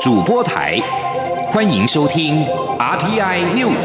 [0.00, 0.80] 主播台，
[1.46, 2.44] 欢迎收听
[2.76, 3.78] RTI News。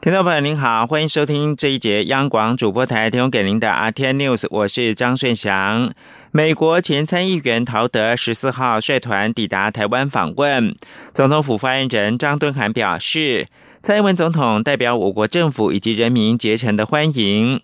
[0.00, 5.92] 听众朋友您好，欢迎收听这一节央广主播台提供给您的 RTI News，我是张顺祥。
[6.30, 10.74] 美国前参议员陶德十四号率团抵达台湾访问，
[11.12, 13.48] 总统府发言人张敦涵表示。
[13.80, 17.60] 蔡英文总统代表我国政府以及人民竭诚的欢迎。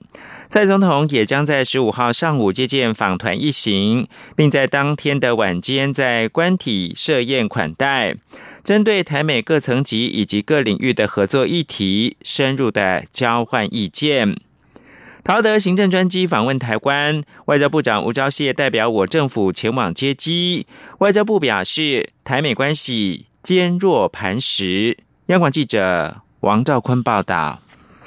[0.48, 4.06] 蔡总统也将在十五号上午接见访团一行，
[4.36, 8.14] 并在当天的晚间在官邸设宴款待，
[8.62, 14.36] 针对台美各层级以及各领域的合作议题，深入的交换意见。
[15.24, 20.66] 陶德行政专机访问台湾，外交部长吴钊燮代表我政府前往接机。
[20.98, 24.98] 外交部表示，台美关系坚若磐石。
[25.28, 27.58] 央广记者王兆坤报道：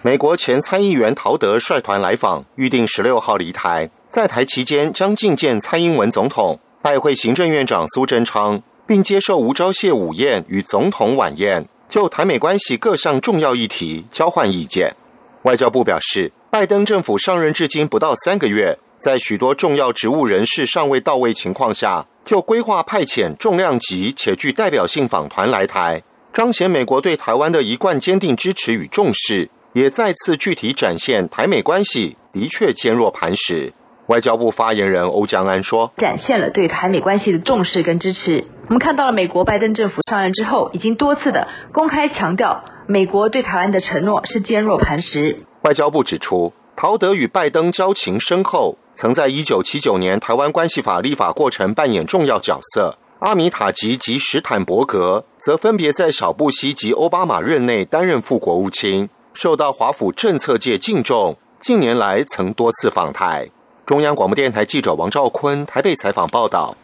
[0.03, 3.89] 美国前参议员陶德率团来访，预定十六号离台。
[4.07, 14.93] 在台期间，将觐见蔡英文总统，拜会行政院长苏贞昌，并接受吴钊燮午宴与总统晚宴，就台美关系各项重要议题交换意见。
[15.41, 26.03] 外交部表示，拜登政府上任至今不到三个月，在许多重要职务人士尚未到位情况下，就规划派遣重量级且具代表性访团来台。
[26.37, 33.73] 彰显美国对台湾的一贯坚定支持与重视，也再次具体展现台美关系的确坚若磐石。
[34.05, 38.45] 外交部发言人欧江安说：“展现了对台美关系的重视跟支持。
[38.67, 52.95] 我们看到了美国拜登政府上任之后，已经多次的公开强调，美国对台湾的承诺是坚若磐石。”外交部指出，陶德与拜登交情深厚，曾在一九七九年台湾关系法立法过程扮演重要角色。
[53.19, 61.35] 阿米塔吉及史坦伯格则分别在小布希及奥巴马任内担任副国务卿，受到华府政策界敬重。
[61.59, 63.49] 近年来曾多次访台。
[63.87, 66.77] 中央广播电台记者王兆坤台北采访报道。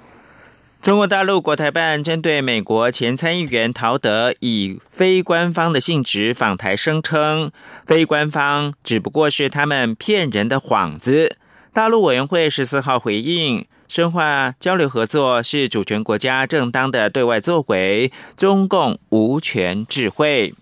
[0.81, 7.51] 中国大陆国台办针对美国前参议员陶德以非官方的性质访台，声称
[7.85, 11.37] 非官方只不过是他们骗人的幌子。
[11.71, 13.67] 大陆委员会十四号回应。
[13.93, 20.55] 深化交流合作是主权国家正当的对外作为，中共无权智慧。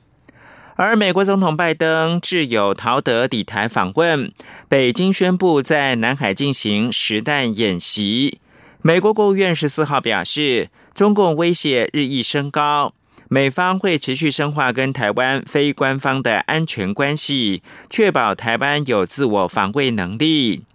[0.76, 4.34] 而美国总统拜登挚友陶德抵台访问，
[4.68, 8.40] 北京宣布在南海进行实弹演习。
[8.82, 12.94] 美国国务院十四号表示，中共威胁日益升高，
[13.30, 20.66] 美方会持续深化跟台湾非官方的安全关系，确保台湾有自我防卫能力。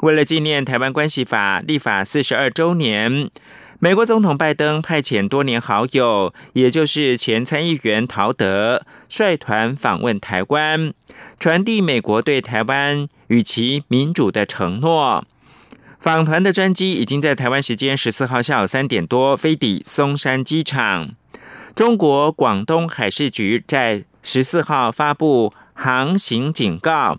[0.00, 3.30] 为了纪念《台湾关系法》立法四十二周年，
[3.78, 10.92] 美国总统拜登派遣多年好友，也就是前参议员陶德率团访问台湾，
[11.38, 15.24] 传递美国对台湾与其民主的承诺。
[15.98, 21.12] 访团的专机已经在台湾时间十四号下午三点多飞抵松山机场。
[21.74, 27.18] 中国广东海事局在十四号发布航行警告。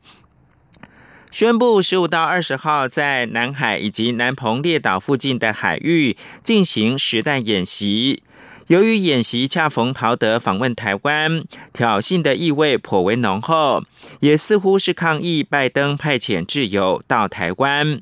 [1.30, 8.24] 宣布十五到二十号在南海以及南澎列岛附近的海域进行实弹演习。
[8.68, 11.44] 由于演习恰逢陶德访问台湾，
[11.74, 13.84] 挑衅的意味颇为浓厚，
[14.22, 18.02] 也似乎是抗议拜登派遣挚友到台湾。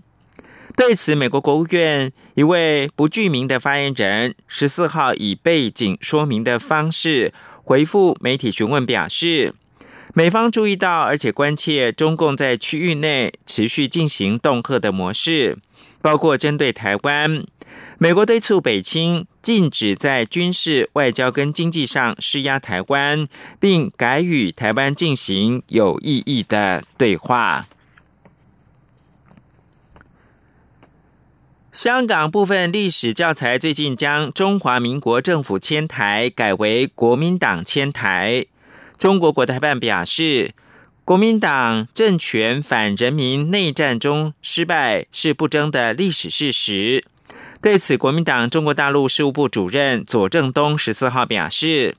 [0.77, 9.55] 对此，美国国务院一位不具名的发言人十四号以背景说明的方式回复媒体询问，表示。
[10.17, 15.57] 美方注意到，而且关切中共在区域内持续进行恫吓的模式，
[16.01, 17.43] 包括针对台湾。
[17.97, 23.27] 美国敦促北京禁止在军事、外交跟经济上施压台湾，
[23.59, 27.65] 并改与台湾进行有意义的对话。
[31.73, 38.45] 香港部分历史教材最近将中华民国政府迁台改为国民党迁台。
[38.97, 40.53] 中国国台办表示，
[41.03, 47.05] 国民党政权反人民内战中失败是不争的历史事实。
[47.61, 51.95] 对此，国民党中国大陆事务部主任左正东十四号表示，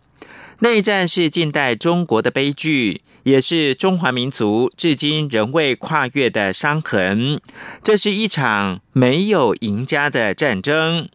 [0.60, 7.40] 内战是近代中国的悲剧，也是中华民族至今仍未跨越的伤痕。
[7.82, 11.08] 这是一场没有赢家的战争。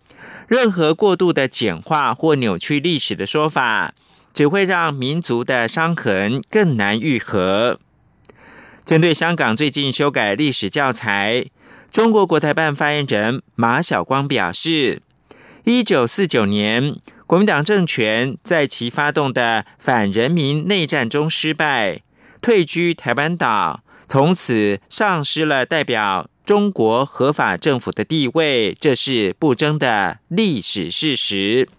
[0.48, 3.94] 任何过度的简化或扭曲历史的说法。
[4.42, 7.80] 只会让民族的伤痕更难愈合。
[8.84, 11.46] 针对香港最近修改历史教材，
[11.92, 15.04] 中国国台办发言人马晓光表示：，
[15.66, 16.96] 一九四九年
[17.28, 22.02] 国民党政权在其发动的反人民内战中失败，
[22.42, 31.70] 退居台湾岛，从此丧失了代表中国合法政府的地位，这是不争的历史事实。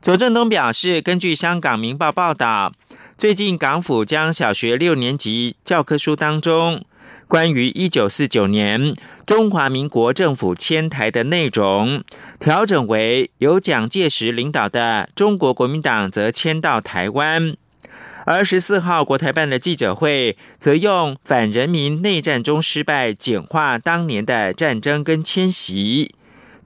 [0.00, 2.72] 左正东表示，根据香港《明报》报道，
[3.16, 6.84] 最近港府将小学六年级教科书当中
[7.26, 8.94] 关于一九四九年
[9.26, 12.02] 中华民国政府迁台的内容，
[12.38, 17.56] 调整为由蒋介石领导的中国国民党则迁到台湾。
[18.24, 26.14] 而十四号国台办的记者会，则用反人民内战中失败简化当年的战争跟迁徙。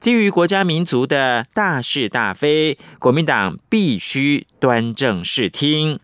[0.03, 5.97] 基于国家民族的大是大非，国民党必须端正视听。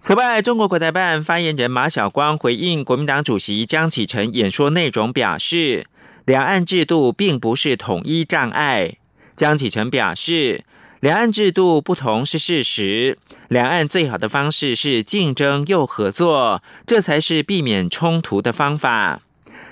[0.00, 5.86] 此外，中国国台办发言人马晓光回应国民党主席江启臣演说内容表示，
[6.24, 8.96] 两岸制度并不是统一障碍。
[9.36, 10.64] 江启臣表示，
[10.98, 13.16] 两岸制度不同是事实，
[13.46, 19.20] 两岸最好的方式是竞争又合作，这才是避免冲突的方法。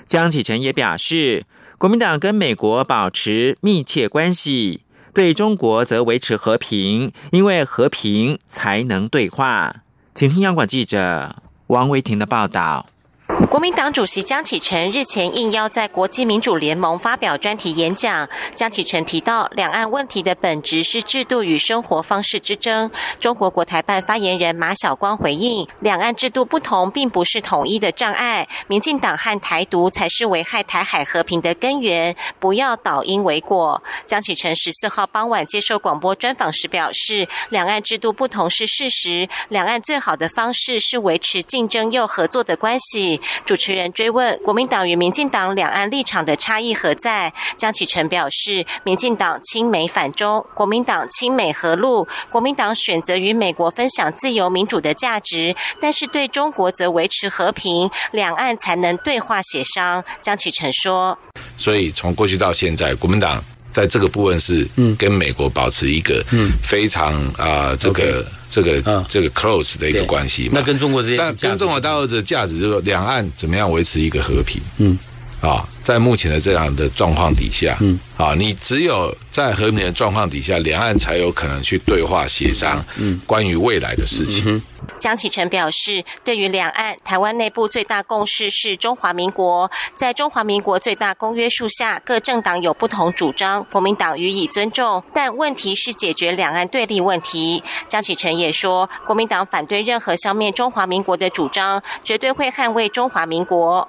[0.05, 1.43] 江启臣也表示。
[1.79, 4.81] 国民党跟美国保持密切关系，
[5.13, 9.83] 对中国则维持和平，因为和平才能对话。
[10.15, 11.35] 请听央广记者
[11.67, 12.87] 王维婷的报道。
[13.27, 18.27] 国民党主席江启臣日前应邀在国际民主联盟发表专题演讲。
[18.55, 22.89] 江启臣提到，两岸问题的本质是制度与生活方式之争。
[23.19, 28.47] 中国国台办发言人马晓光回应，两岸制度不同，并不是统一的障碍。
[28.67, 33.83] 民进党和台独才是危害台海和平的根源，不要倒因为果。
[34.05, 43.16] 江启臣十四号傍晚接受广播专访时表示，两岸制度不同是事实，两岸最好的方式是维持竞争又合作的关系。
[43.45, 47.33] 主持人追问国民党与民进党两岸立场的差异何在？
[47.57, 52.07] 江启臣表示，民进党亲美反中，国民党亲美和陆。
[52.29, 60.03] 国民党选择与美国分享自由民主的价值，但是对中国则维持和平，两岸才能对话协商。
[60.21, 61.17] 江启臣说
[61.57, 74.61] ：“所以从过去到现在，国民党在这个部分是嗯跟美国保持一个嗯非常啊这个。”这个这个 close 的一个关系嘛，那跟中国之间，但跟中国大陆的价值就是说，两岸怎么样维持一个和平？
[74.77, 74.97] 嗯，
[75.41, 79.15] 啊，在目前的这样的状况底下，嗯，啊，你只有。
[79.37, 84.59] 在和平的状况底下，两岸才有可能去对话协商，嗯，关于未来的事情。
[84.99, 97.63] 江启臣表示，对于两岸，台湾内部最大共识是中华民国，在中华民国最大公约数下，各政党有不同主张，国民党予以尊重，但问题是解决两岸对立问题。
[97.87, 103.87] 江启臣也说，国民党反对任何消灭中华民国的主张，绝对会捍卫中华民国。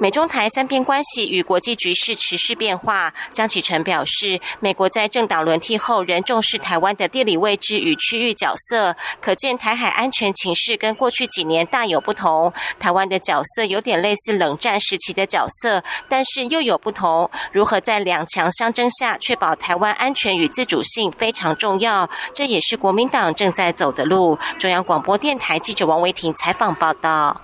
[0.00, 3.12] 美中台三边关系与国际局势持续变化。
[3.32, 12.52] 江启臣表示，美国在政党轮替后仍重视台湾的地理位置与区域角色，可见台海安全情势跟过去几年大有不同。
[12.78, 17.28] 台湾的角色有点类似冷战时期的角色，但是又有不同。
[17.50, 24.38] 如何在两强相争下确保台湾安全与自主性非常重要，这也是国民党正在走的路。
[24.60, 27.40] 中央广播电台记者王维婷采访报道。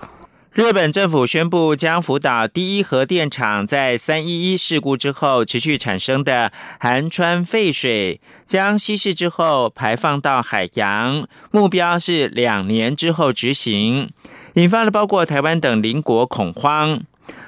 [0.55, 6.49] 日本政府宣布，将福岛第一核电厂在三一一事故之后持续产生的
[6.79, 14.09] 含川废水，将稀释之后排放到海洋，目标是两年之后执行，
[14.53, 17.01] 引发了包括台湾等邻国恐慌。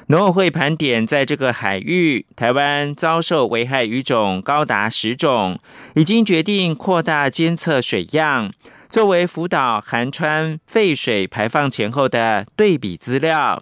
[0.08, 5.58] 农委会盘点，在这个海域，台湾遭受危害鱼种高达十种，
[5.96, 8.51] 已经决定扩大监测水样。
[8.89, 13.62] 作为福岛含川废水排放前后的对比资料，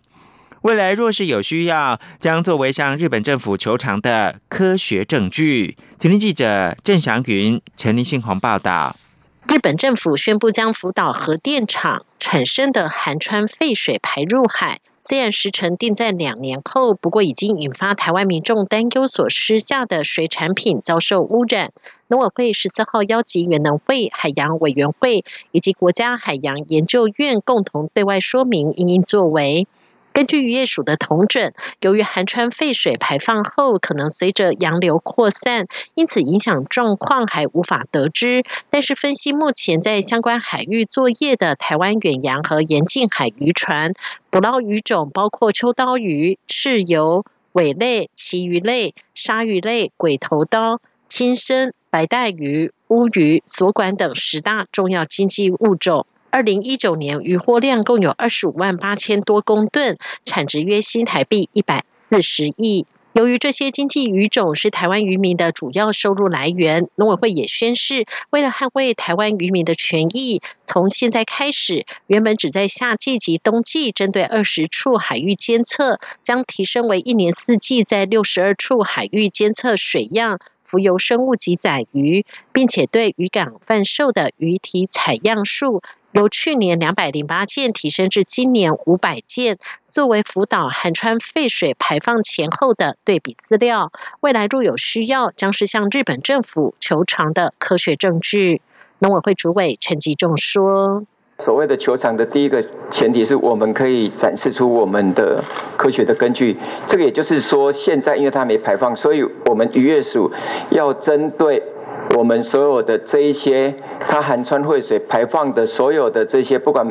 [0.62, 5.78] 未来若是有需要，将作为向日本政府求偿的科学证据。
[5.98, 8.96] 请听记者郑祥云、陈林信宏报道。
[9.48, 21.74] 日本政府宣布将福岛核电厂产生的含川废水排入海，虽然时程定在两年后，不过已经引发台湾民众担忧，所施下的水产品遭受污染。
[22.08, 29.68] 农委会十四号邀集原能会、海洋委员会以及国家海洋研究院共同对外说明应应作为。
[30.16, 38.46] 根据渔业署的统整，由于寒川废水排放后可能随着洋流扩散，因此影响状况还无法得知。
[38.70, 43.94] 但是分析目前在相关海域作业的台湾远洋和沿近海渔船，
[44.30, 50.80] 捕捞鱼种包括秋刀鱼、赤鱿、尾类、旗鱼类、鲨鱼类、鬼头刀、
[51.10, 56.08] 青身、白带鱼、乌鱼、锁管等十大重要经济物种。
[56.36, 62.86] 二零一九年渔获量共有二十五万八千多公吨，产值约新台币一百四十亿。
[63.14, 80.42] 由于这些经济鱼种是台湾渔民的主要收入来源，农委会也宣示，为了捍卫台湾渔民的权益，从现在开始，原本只在夏季及冬季针对二十处海域监测，将提升为一年四季在六十二处海域监测水样、
[80.76, 85.82] 浮游生物及载鱼，并且对渔港贩售的鱼体采样数。
[86.12, 93.94] 由去年两百零八件提升至今年五百件，作为福岛含川废水排放前后的对比资料。
[94.20, 98.62] 未来若有需要，将是向日本政府求偿的科学证据。
[99.00, 101.06] 农委会主委陈吉仲说
[101.40, 105.44] ：“所谓的球场的第一个前提是我们可以展示出我们的
[105.76, 106.58] 科学的根据。
[106.88, 110.32] 这个也就是说，现在因为它没排放，所以我们渔业署
[110.70, 111.62] 要针对。”
[112.16, 116.86] 我们所有的这一些，它含川汇水排放的所有的这些，不管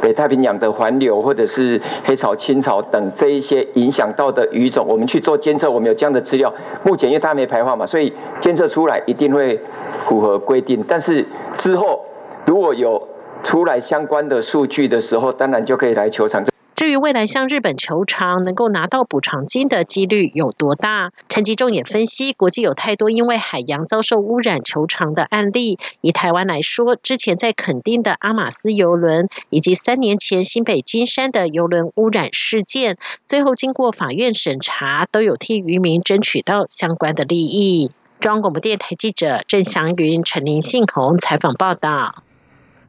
[0.00, 6.52] 北太平洋的环流或者是黑潮、青潮等这一些影响到的鱼种，我们去做监测，我们有这样的资料。
[6.84, 9.58] 目前因为它没排放嘛，所以监测出来一定会
[10.06, 10.84] 符合规定。
[10.86, 11.26] 但是
[11.58, 12.04] 之后
[12.46, 13.02] 如果有
[13.42, 16.44] 出来相关的数据的时候，当然就可以来球场。
[16.74, 21.12] 至于未来向日本求偿能够拿到补偿金的几率有多大？
[21.28, 25.78] 陈吉仲也分析，国际有太多因为海洋遭受污染求偿的案例。
[26.00, 32.96] 以台湾来说，之前在垦丁的阿马斯游轮，以及三年前新北金山的游轮污染事件，
[33.26, 37.92] 最后经过法院审查，都有替渔民争取到相关的利益。
[38.18, 42.24] 中央广播电台记者郑祥云、陈林信宏采访报道。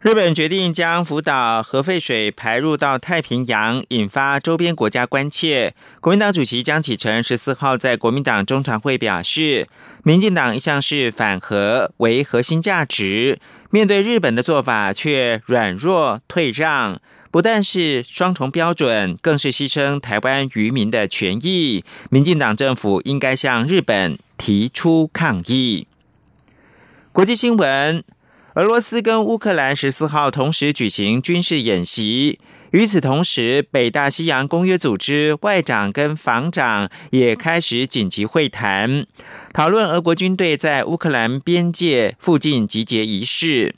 [0.04, 5.74] 日本决定将福岛核废水排入到太平洋，引发周边国家关切。
[6.02, 9.66] 国民党主席江启臣十四号在国民党中常会表示，
[10.04, 17.00] 民进党一向是反核为核心价值，面对日本的做法却软弱退让，
[17.32, 21.86] 不但是双重标准，更是牺牲台湾渔民的权益。
[22.10, 25.88] 民进党政府应该向日本提出抗议。
[27.14, 28.04] 国际新闻。
[28.56, 32.40] 俄罗斯跟乌克兰十四号同时举行军事演习。
[32.70, 39.08] 与此同时，北大西洋公约组织外长跟防长也开始紧急会谈，
[39.54, 43.74] 讨论俄国军队在乌克兰边界附近集结一事。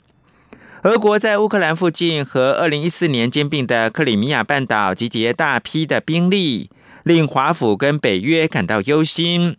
[0.82, 6.68] 俄国在乌克兰附近和二零一四年兼并的克里米亚半岛集结大批的兵力，
[7.02, 9.56] 令华府跟北约感到忧心。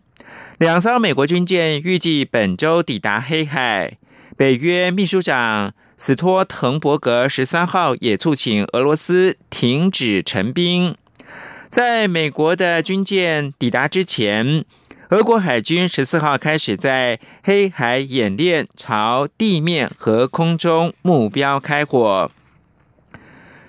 [0.59, 3.97] 两艘美国军舰预计本周抵达黑海。
[4.37, 10.95] 北约秘书长斯托滕伯格十三号也促请俄罗斯停止陈兵。
[11.69, 14.63] 在美国的军舰抵达之前，
[15.09, 22.29] 俄国海军十四号开始在黑海演练，朝地面和空中目标开火。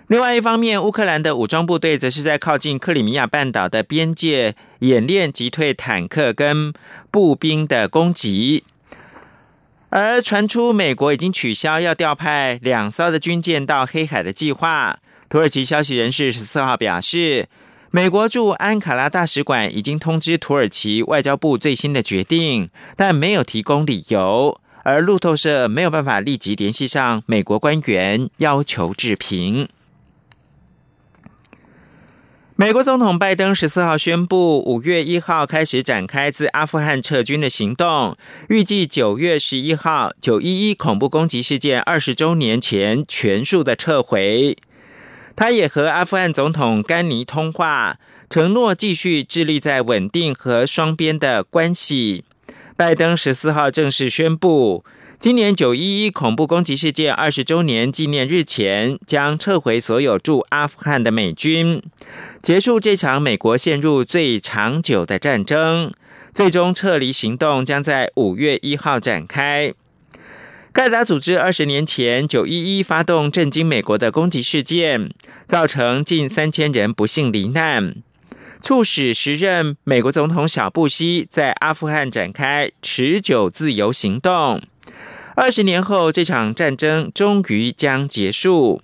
[0.09, 6.75] 另外一方面，乌克兰的武装部队则是在靠近克里米亚半岛的边界演练击退坦克跟
[7.11, 8.65] 步兵的攻击。
[9.91, 14.99] 而传出美国已经取消要调派两艘的军舰到黑海的计划。
[15.29, 17.49] 土耳其消息人士十四号表示，
[17.91, 24.61] 美国驻安卡拉大使馆已经通知土耳其外交部最新的决定，但没有提供理由。
[24.85, 29.69] 而路透社没有办法立即联系上美国官员，要求置评。
[32.61, 38.17] 美国总统拜登十四号宣布，五月一号开始展开自阿富汗撤军的行动，
[38.49, 44.59] 预计九月十一号九一一恐怖攻击事件二十周年前全数的撤回。
[45.37, 47.99] 他也和阿富汗总统甘尼通话，
[48.29, 52.25] 承诺继续致力在稳定和双边的关系。
[52.77, 54.85] 拜登十四号正式宣布。
[55.19, 61.83] 今年九一一恐怖攻击事件二十周年纪念日前，将撤回所有驻阿富汗的美军，
[62.41, 65.93] 结束这场美国陷入最长久的战争。
[66.33, 69.75] 最终撤离行动将在五月一号展开。
[70.73, 75.11] 盖达组织二十年前九一一发动震惊美国的攻击事件，
[75.45, 77.97] 造成近三千人不幸罹难，
[78.61, 84.63] 促使时任美国总统小布希在阿富汗展开持久自由行动。
[85.41, 88.83] 二十年后，这场战争终于将结束。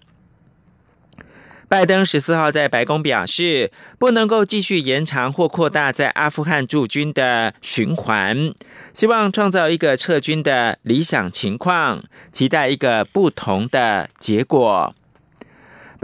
[1.66, 8.54] 拜登十四号在白宫表示，不能够继续延长或扩大在阿富汗驻军的循环，
[8.92, 14.94] 希望创造一个撤军的理想情况，期待一个不同的结果。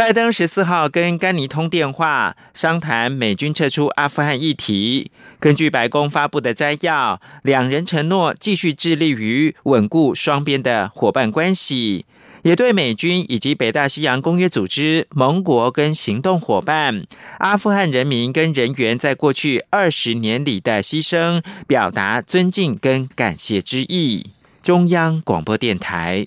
[0.00, 5.10] 拜登十四号跟甘尼通电话，商谈美军撤出阿富汗议题。
[5.38, 12.06] 根据白宫发布的摘要，两人承诺继续致力于稳固双边的伙伴关系，
[12.44, 17.04] 也对美军以及北大西洋公约组织盟国跟行动伙伴、
[17.40, 24.30] 阿富汗人民跟人员在过去二十年里的牺牲，表达尊敬跟感谢之意。
[24.62, 26.24] 中央广播电台。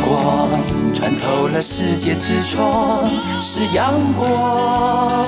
[0.00, 0.50] 光
[0.94, 3.04] 穿透了世界之窗，
[3.40, 5.26] 是阳光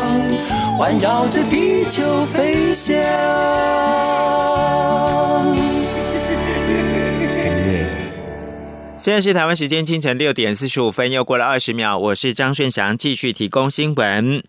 [0.79, 2.97] 环绕着地球飞翔。
[8.99, 14.43] 现在是台湾时间清晨六点四十五分，又过了二十秒，我是张顺祥，继续提供新闻。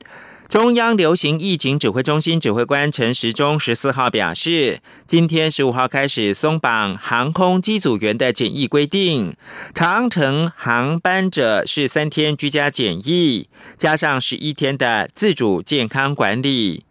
[0.48, 9.36] 中央流行疫情指挥中心指挥官陈时中十四号表示，今天十五号开始松绑航空机组员的检疫规定，
[9.76, 16.86] 长程航班者是三天居家检疫，加上十一天的自主健康管理；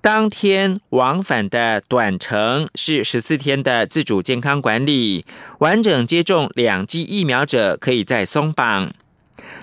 [0.00, 5.24] 当天往返的短程是十四天的自主健康管理，
[5.58, 8.92] 完整接种两剂疫苗者可以再松绑。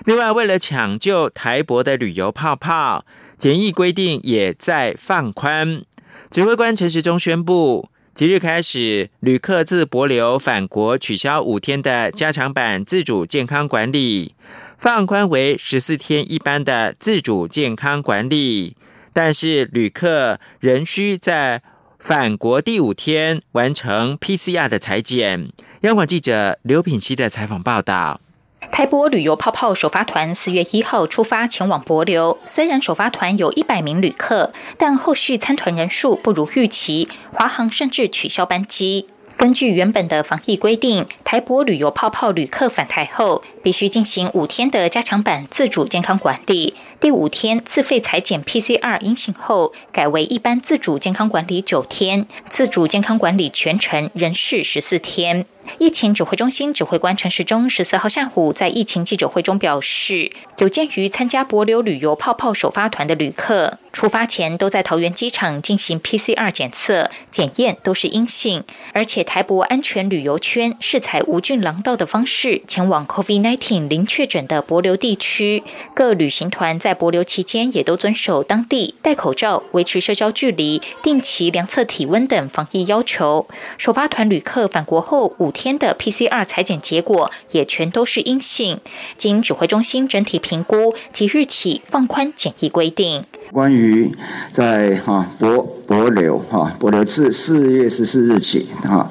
[0.04, 3.06] 另外，为了抢救台博的旅游泡泡。
[3.38, 5.82] 检疫规定也在放宽。
[6.28, 14.34] 指挥官陈时中宣布，即日开始，旅客自博流返国取消五天的加强版自主健康管理，
[14.76, 18.76] 放宽为十四天一般的自主健康管理。
[19.12, 21.62] 但是，旅客仍需在
[21.98, 25.50] 返国第五天完成 PCR 的裁剪。
[25.82, 28.20] 央广记者刘品希的采访报道。
[28.70, 39.08] 台博旅游泡泡首发团四月一号出发前往博流，虽然首发团有一百名旅客，但后续参团人数不如预期，华航甚至取消班机。
[39.36, 46.72] 根据原本的防疫规定，台博旅游泡泡旅客返台后，必须进行五天的加强版自主健康管理。
[46.98, 55.44] 第五天自费裁剪 PCR 阴性后，改为一般自主健康管理九天，自主健康管理全程仍是十四天。
[55.76, 83.46] 疫情指挥中心指挥官陈时中十四号下午在疫情记者会中表示，有鉴于参加博流旅游泡泡首发团的旅客出发前都在桃园机场进行 PCR 检测，检验都是阴性，而且台博安全旅游圈是采无菌廊道的方式前往 COVID-19 挺零确诊的博流地区，各旅行团在博流期间也都遵守当地戴口罩、维持社交距离、定期量测体温等防疫要求。
[83.76, 85.52] 首发团旅客返国后五。
[85.58, 88.78] 天的 PCR 裁剪结果也全都是阴性，
[89.16, 93.24] 经指挥中心整体评估，即日起放宽检疫规定。
[93.50, 94.14] 关于
[94.52, 99.10] 在哈博博流哈博流自四月十四日起哈，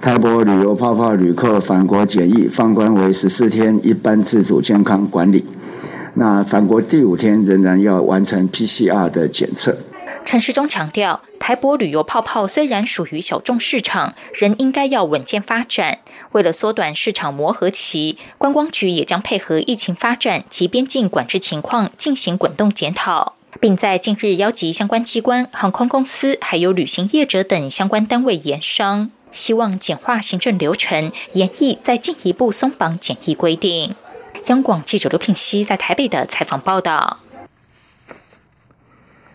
[0.00, 5.44] 台博旅游泡泡旅客返国检疫放宽为十四天一般自主健康管理，
[6.14, 9.76] 那返国第五天仍然要完成 PCR 的检测。
[10.24, 15.98] 陈世忠强调，台博旅游泡泡虽然属于小众市场，仍应该要稳健发展。
[16.32, 33.94] 为了缩短市场磨合期，观光局也将配合疫情发展及边境管制情况进行滚动检讨，并在近日邀集相关机关、航空公司还有旅行业者等相关单位研商，希望简化行政流程，严议再进一步松绑检疫规定。
[34.46, 37.18] 央广记者刘品熙在台北的采访报道。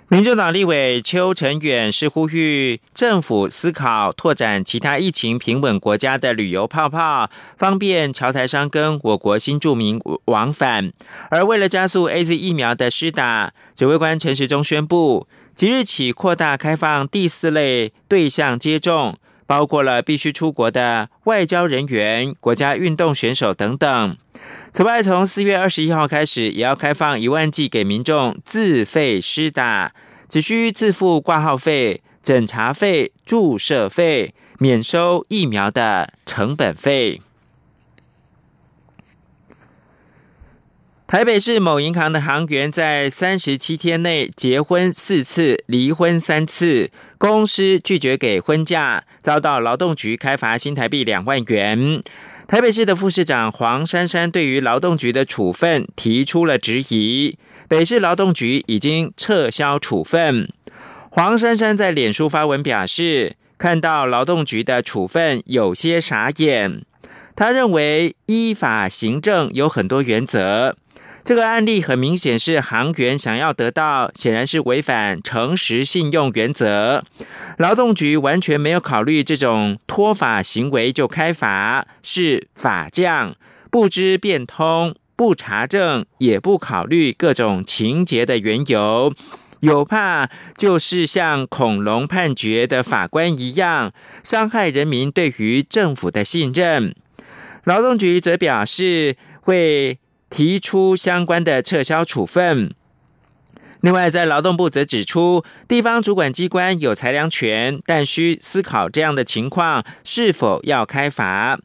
[0.07, 7.27] 民进党立委邱成远是呼吁政府思考拓展其他疫情平稳国家的旅游泡泡，
[7.57, 10.93] 方便侨台商跟我国新住民往返。
[11.31, 24.17] 而为了加速 A Z 疫苗的施打，指挥官陈时中宣布，即日起扩大开放第四类对象接种，包括了必须出国的外交人员、国家运动选手等等。
[24.71, 29.93] 此外，从四月二十一号开始，也要开放一万剂给民众自费施打，
[30.27, 37.21] 只需自付挂号费、诊查费、注射费，免收疫苗的成本费。
[41.15, 52.01] 台北市某银行的行员在三十七天内结婚四次、离婚三次，公司拒绝给婚假，遭到劳动局开罚新台币两万元。
[52.49, 57.37] 台北市的副市长黄珊珊对于劳动局的处分提出了质疑，
[57.69, 60.51] 北市劳动局已经撤销处分。
[61.09, 66.81] 黄珊珊在脸书发文表示，看到劳动局的处分有些傻眼。
[67.37, 70.75] 他认为依法行政有很多原则。
[71.25, 77.03] 这个案例很明显是行员想要得到，显然是违反诚实信用原则。
[77.57, 83.35] 劳动局完全没有考虑这种脱法行为就开罚，是法匠
[83.71, 89.11] 不知变通，不查证，也不考虑各种情节的缘由。
[89.61, 93.91] 有怕就是像恐龙判决的法官一样，
[94.23, 96.95] 伤害人民对于政府的信任。
[97.63, 99.97] 劳动局则表示会
[100.35, 102.75] 提出相关的撤销处分。
[103.79, 111.57] 另外，在劳动部则指出，地方主管机关有裁量权，但需思考这样的情况是否要开罚。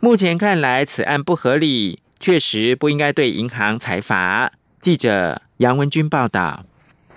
[0.00, 4.50] 目前看来，此案不合理，确实不应该对银行裁罚。
[4.80, 6.64] 记者杨文军报道。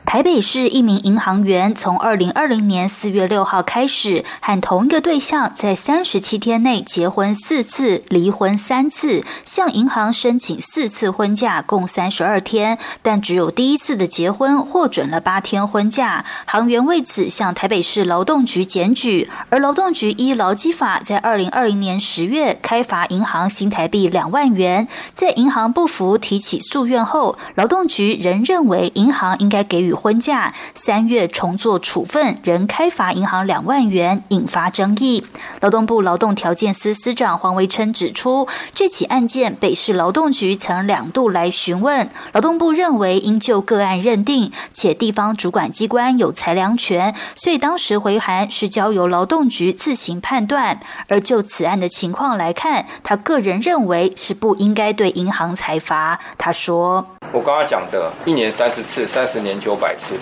[0.10, 16.26] 台北市一名银行员从二零二零年四月六号开始，和同一个对象在三十七天内结婚四次，离婚三次，向银行申请四次婚假，共三十二天，但只有第一次的结婚获准了八天婚假。
[16.48, 24.88] 行员为此向台北市劳动局检举，而劳动局依劳基法，在二零二零年十月开罚银行新台币两万元。
[25.13, 29.95] 在银行不服提起诉愿后，劳动局仍认为银行应该给予。
[29.99, 35.25] 婚假三月重做处分，仍开罚银行两万元，引发争议。
[35.59, 50.79] 劳动部劳动条件司司长黄维琛指出，这起案件北市劳动局曾两度来询问，劳动部认为应就个案认定，且地方主管机关有裁量权，所以当时回函是交由劳动局自行判断。
[51.09, 56.19] 而就此案的情况来看，他个人认为是不应该对银行裁罚。
[56.38, 60.13] 他说：“我刚刚讲的，一年三十次，三十年九百。”百次，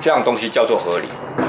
[0.00, 1.06] 这样东西叫做合理。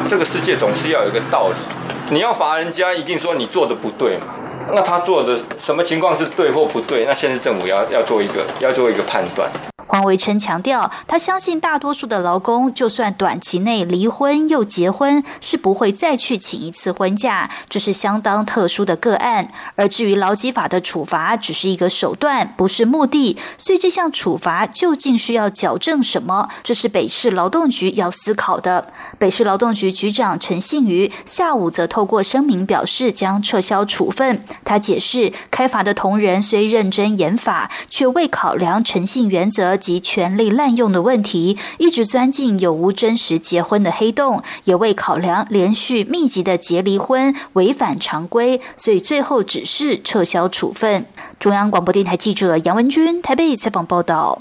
[0.07, 2.13] 这个世界总是要有一个道理。
[2.13, 4.27] 你要罚人家，一定说你做的不对嘛。
[4.71, 7.05] 那他做的什么情况是对或不对？
[7.05, 9.49] 那现在政府要要做一个要做一个判断。
[9.85, 19.49] 黄维琛强调，他相信大多数的劳工，就算短期内离婚又结婚，是不会再去请一次婚假，这是相当特殊的个案。
[19.75, 23.37] 而至于劳基法的处罚，只是一个手段，不是目的。
[23.57, 26.49] 所以这项处罚究竟是要矫正什么？
[26.63, 28.91] 这是北市劳动局要思考的。
[29.19, 34.43] 北市劳动局局长陈信瑜下午则透过声明表示，将撤销处分。
[34.63, 39.73] 他解释，开罚的同仁虽认真严法，却未考量诚信原则。
[39.83, 51.05] 及权力滥用的问题，一直钻进有无真实结婚的黑洞，也未考量连续密集的结离婚违反常规，所以最后只是撤销处分。
[51.37, 54.39] 中央广播电台记者杨文君台北采访报道。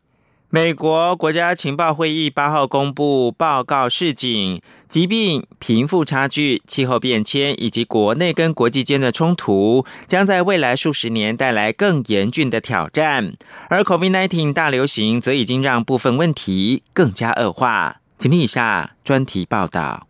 [0.54, 13.32] 美国国家情报会议八号公布报告示警，疾病、贫富差距、气候变迁以及国内跟国际间的冲突，将在未来数十年带来更严峻的挑战。
[13.70, 18.00] 而 COVID-19 大流行则已经让部分问题更加恶化。
[18.18, 20.06] 请听以下专题报道。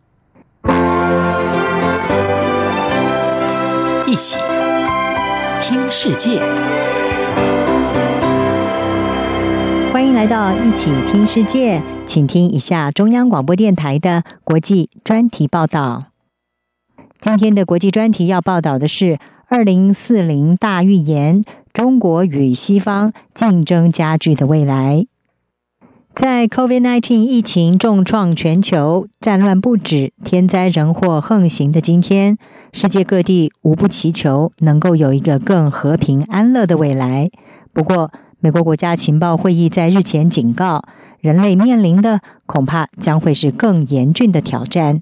[4.09, 4.39] 一起
[5.63, 6.43] 听世界。
[10.13, 16.05] 迎来到一起听世界，请听一下中央广播电台的国际专题报道。
[17.19, 25.07] 今天的国际专题要报道的是二零四零大预言：中国与西方竞争加剧的未来。
[26.13, 32.37] 在 COVID-19 疫情重创全球、战乱不止、天灾人祸横行的今天，
[32.75, 37.31] 世界各地无不祈求能够有一个更和平安乐的未来。
[37.73, 38.13] 不过，
[38.45, 40.83] 美国国家情报会议在日前警告，
[41.21, 45.01] 人类面临的恐怕将会是更严峻的挑战。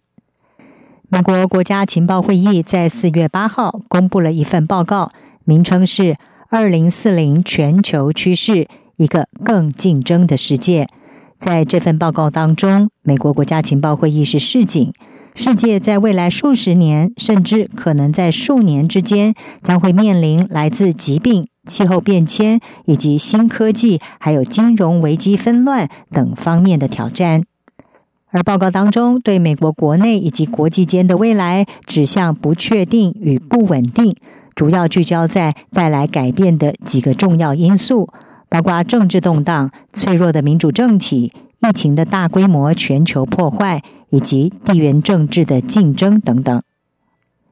[1.09, 5.11] 美国国家情报会议在四月八号公布了一份报告，
[5.47, 6.03] 名称是
[6.51, 10.85] 《二零四零全球趋势：一个更竞争的世界》。
[11.39, 14.93] 在这份报告当中，美国国家情报会议是示警，
[15.35, 21.49] 世界在未来数十年，甚至可能在数年之间，将会面临来自疾病。
[21.65, 27.45] 气候变迁以及新科技，还有金融危机纷乱等方面的挑战。
[28.33, 34.15] 而报告当中对美国国内以及国际间的未来指向不确定与不稳定，
[34.55, 38.09] 主要聚焦在带来改变的几个重要因素，
[38.49, 46.63] 包括政治动荡、脆弱的民主政体、疫情的大规模全球破坏以及地缘政治的竞争等等。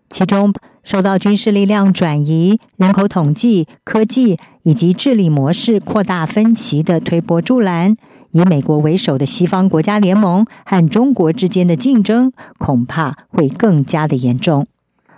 [0.08, 0.54] 其中，
[0.88, 7.94] 受到军事力量转移、人口统计、科技以及治理模式扩大分歧的推波助澜，
[8.30, 14.66] 以美国为首的西方国家联盟和中国之间的竞争恐怕会更加的严重。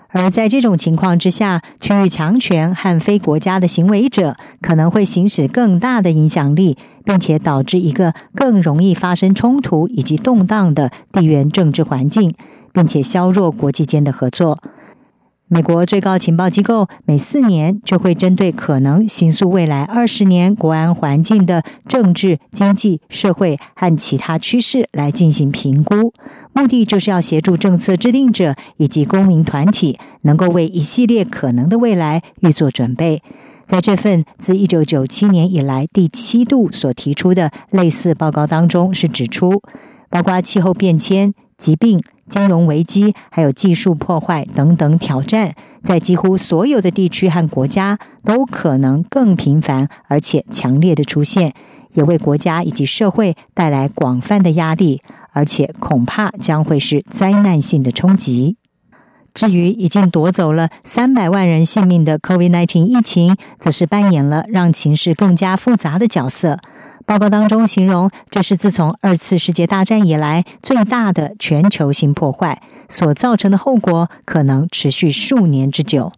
[0.08, 12.34] 而在这种情况之下，区域强权和非国家的行为者可能会行使更大的影响力，并且导致一个更容易发生冲突以及动荡的地缘政治环境，
[12.72, 14.58] 并且削弱国际间的合作。
[15.52, 26.14] 美国最高情报机构每四年就会针对可能形塑未来二十年国安环境的政治、经济、社会和其他趋势来进行评估，
[26.52, 33.20] 目的就是要协助政策制定者以及公民团体能够为一系列可能的未来预做准备。
[33.66, 39.60] 在这份自一九九七年以来第七度所提出的类似报告当中，是指出，
[40.08, 42.00] 包括气候变迁、疾病。
[42.30, 51.52] 金融危机、还有技术破坏等等挑战，在几乎所有的地区和国家都可能更频繁而且强烈的出现，
[51.92, 58.56] 也为国家以及社会带来广泛的压力，而且恐怕将会是灾难性的冲击。
[59.32, 66.58] 至于已经夺走了三百万人性命的 COVID-19 疫情，则是扮演了让情势更加复杂的角色。
[67.10, 76.12] 报告当中形容，这是自从二次世界大战以来最大的全球性破坏，所造成的后果可能持续数年之久。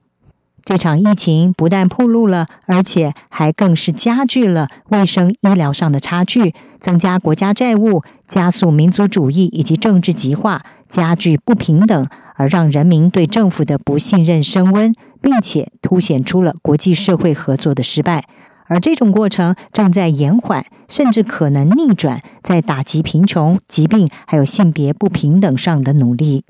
[0.66, 18.26] 这场疫情不但暴露了，而且还更是加剧了卫生医疗上的差距，增加国家债务，加速民族主义以及政治极化，加剧不平等，而让人民对政府的不信任升温，并且凸显出了国际社会合作的失败。
[18.72, 26.46] 而这种过程正在延缓，甚至可能逆转，在打击贫穷、疾病还有性别不平等上的努力。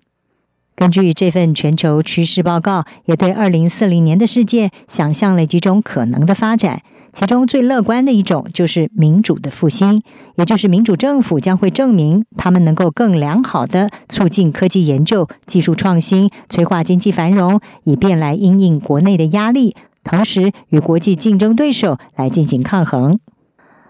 [0.76, 6.82] 根据这份全球趋势报告，也对二零四零年的世界想象了几种可能的发展。
[7.12, 10.04] 其中最乐观的一种就是民主的复兴，
[10.36, 19.74] 也就是民主政府将会证明他们能够更良好的促进科技研究、技术创新，催化经济繁荣，以便来应应国内的压力。
[20.04, 23.20] 同时，与国际竞争对手来进行抗衡，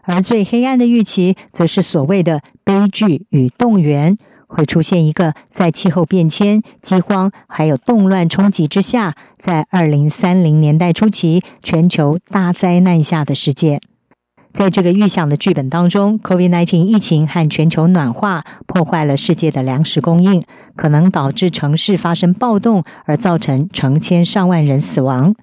[0.03, 13.81] 而最黑暗的预期，则是所谓的悲剧与动员，会出现一个在气候变迁、饥荒还有动乱冲击之下，在二零三零年代初期全球大灾难下的世界。
[14.53, 20.45] 在这个预想的剧本当中，COVID-19 疫情和全球暖化破坏了世界的粮食供应，
[20.77, 25.35] 可能导致城市发生暴动，而造成成千上万人死亡。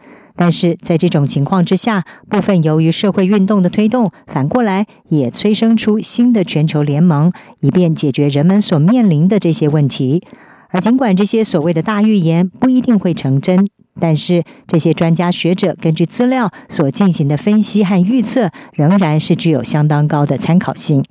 [0.41, 10.23] 但是在这种情况之下，部分由于社会运动的推动，反过来也催生出新的全球联盟，以便解决人们所面临的这些问题。
[10.69, 13.67] 而尽管这些所谓的大预言不一定会成真，
[13.99, 21.03] 但是这些专家学者根据资料所进行的分析和预测，仍然是具有相当高的参考性。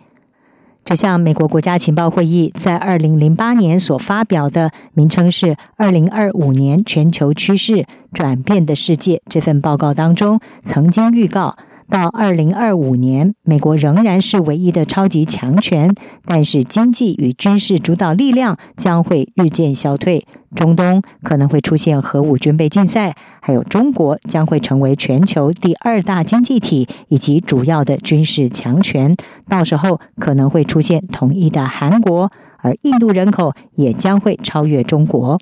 [0.89, 5.47] 就像美国国家情报会议在二零零八年所发表的，名称是
[5.77, 11.59] 《二零二五年全球趋势转变的世界》这份报告当中，曾经预告。
[11.89, 15.95] 到二零二五年，美国仍然是唯一的超级强权，
[16.27, 20.27] 但是经济与军事主导力量将会日渐消退。
[20.55, 29.15] 中东可能会出现核武军备竞赛，还有中国将会成为全球第二大经济体以及主要的军事强权。
[29.49, 35.39] 到时候可能会出现统一的韩国，而印度人口也将会超越中国。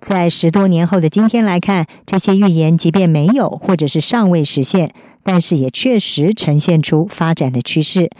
[0.00, 4.92] 在十多年后的今天来看，这些预言即便没有或者是尚未实现。
[5.22, 8.10] 但是也确实呈现出发展的趋势，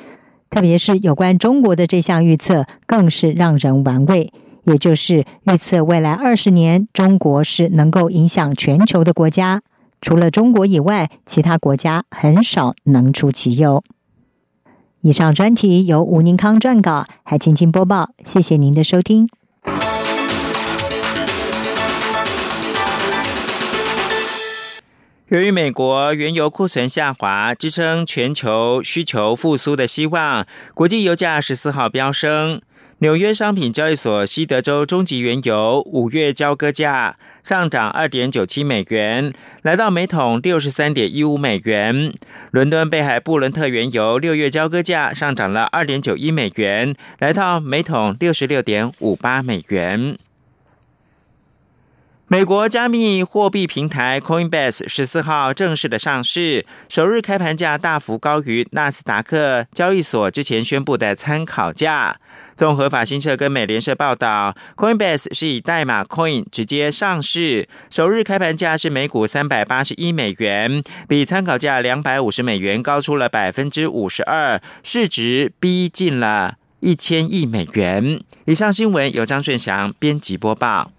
[0.51, 4.31] 特别是有关中国的这项预测，更是让人玩味。
[4.65, 9.63] 也就是预测未来二十年，中国是能够影响全球的国家，
[10.03, 13.83] 除了中国以外，其他国家很少能出其右。
[15.01, 18.11] 以上专题由吴宁康撰稿，还请请播报。
[18.23, 19.27] 谢谢您的收听。
[25.31, 32.61] 由于美国原油库存下滑，支撑全球需求复苏的希望，国际油价十四号飙升。
[32.99, 42.13] 纽约商品交易所西德州中级原油五月交割价上涨二点九七美元，来到每桶六十三点一五美元。
[42.51, 50.19] 伦敦北海布伦特原油六月交割价上涨了二点九一美元，来到每桶六十六点五八美元。
[52.33, 62.21] 美国加密货币平台 Coinbase 十四号正式的上市，首日开盘价大幅高于纳斯达克交易所之前宣布的参考价。
[62.55, 78.21] 综合法新社跟美联社报道，Coinbase 是以代码 Coin 直接上市，首日开盘价是每股三百八十一美元，比参考价两百五十美元高出了百分之五十二，市值逼近了一千亿美元。
[78.45, 80.93] 以上新闻由张顺祥编辑播报。